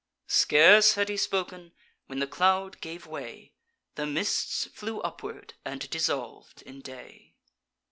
Scarce 0.25 0.95
had 0.95 1.09
he 1.09 1.15
spoken, 1.17 1.73
when 2.07 2.17
the 2.17 2.25
cloud 2.25 2.81
gave 2.81 3.05
way, 3.05 3.53
The 3.93 4.07
mists 4.07 4.65
flew 4.73 4.99
upward 5.01 5.53
and 5.63 5.87
dissolv'd 5.91 6.63
in 6.63 6.81
day. 6.81 7.35